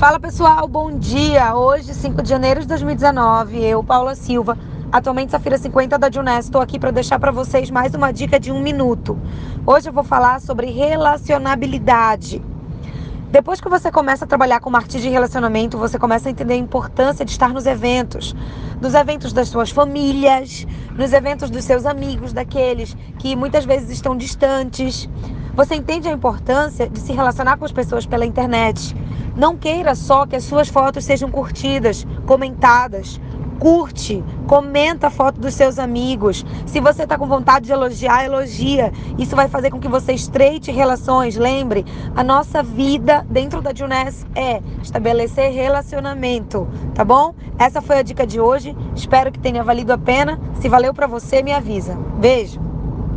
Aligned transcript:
Fala 0.00 0.18
pessoal, 0.18 0.66
bom 0.66 0.98
dia! 0.98 1.54
Hoje, 1.54 1.92
5 1.92 2.22
de 2.22 2.28
janeiro 2.30 2.62
de 2.62 2.66
2019, 2.68 3.62
eu, 3.62 3.84
Paula 3.84 4.14
Silva, 4.14 4.56
atualmente 4.90 5.30
Safira 5.30 5.58
50 5.58 5.98
da 5.98 6.10
Juness, 6.10 6.46
estou 6.46 6.62
aqui 6.62 6.78
para 6.78 6.90
deixar 6.90 7.18
para 7.18 7.30
vocês 7.30 7.70
mais 7.70 7.94
uma 7.94 8.10
dica 8.10 8.40
de 8.40 8.50
um 8.50 8.62
minuto. 8.62 9.18
Hoje 9.66 9.90
eu 9.90 9.92
vou 9.92 10.02
falar 10.02 10.40
sobre 10.40 10.70
relacionabilidade. 10.70 12.40
Depois 13.30 13.60
que 13.60 13.68
você 13.68 13.92
começa 13.92 14.24
a 14.24 14.26
trabalhar 14.26 14.60
com 14.60 14.70
marketing 14.70 15.00
de 15.00 15.10
relacionamento, 15.10 15.76
você 15.76 15.98
começa 15.98 16.30
a 16.30 16.32
entender 16.32 16.54
a 16.54 16.56
importância 16.56 17.22
de 17.22 17.32
estar 17.32 17.52
nos 17.52 17.66
eventos. 17.66 18.34
Nos 18.80 18.94
eventos 18.94 19.34
das 19.34 19.48
suas 19.48 19.70
famílias, 19.70 20.66
nos 20.96 21.12
eventos 21.12 21.50
dos 21.50 21.62
seus 21.62 21.84
amigos, 21.84 22.32
daqueles 22.32 22.96
que 23.18 23.36
muitas 23.36 23.66
vezes 23.66 23.90
estão 23.90 24.16
distantes. 24.16 25.10
Você 25.60 25.74
entende 25.74 26.08
a 26.08 26.12
importância 26.12 26.88
de 26.88 26.98
se 26.98 27.12
relacionar 27.12 27.58
com 27.58 27.66
as 27.66 27.70
pessoas 27.70 28.06
pela 28.06 28.24
internet. 28.24 28.96
Não 29.36 29.58
queira 29.58 29.94
só 29.94 30.24
que 30.24 30.34
as 30.34 30.44
suas 30.44 30.70
fotos 30.70 31.04
sejam 31.04 31.30
curtidas, 31.30 32.06
comentadas, 32.24 33.20
curte, 33.58 34.24
comenta 34.46 35.08
a 35.08 35.10
foto 35.10 35.38
dos 35.38 35.52
seus 35.52 35.78
amigos. 35.78 36.46
Se 36.64 36.80
você 36.80 37.02
está 37.02 37.18
com 37.18 37.26
vontade 37.26 37.66
de 37.66 37.72
elogiar, 37.72 38.24
elogia. 38.24 38.90
Isso 39.18 39.36
vai 39.36 39.48
fazer 39.48 39.70
com 39.70 39.78
que 39.78 39.86
você 39.86 40.14
estreite 40.14 40.70
relações. 40.70 41.36
Lembre, 41.36 41.84
a 42.16 42.24
nossa 42.24 42.62
vida 42.62 43.26
dentro 43.28 43.60
da 43.60 43.74
Juness 43.74 44.26
é 44.34 44.62
estabelecer 44.82 45.52
relacionamento, 45.52 46.66
tá 46.94 47.04
bom? 47.04 47.34
Essa 47.58 47.82
foi 47.82 47.98
a 47.98 48.02
dica 48.02 48.26
de 48.26 48.40
hoje. 48.40 48.74
Espero 48.96 49.30
que 49.30 49.38
tenha 49.38 49.62
valido 49.62 49.92
a 49.92 49.98
pena. 49.98 50.40
Se 50.58 50.70
valeu 50.70 50.94
para 50.94 51.06
você, 51.06 51.42
me 51.42 51.52
avisa. 51.52 51.98
Beijo. 52.18 52.69